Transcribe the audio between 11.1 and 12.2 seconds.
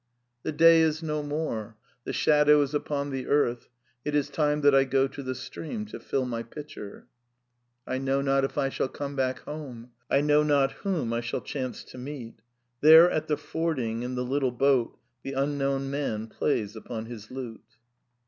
I shall chance to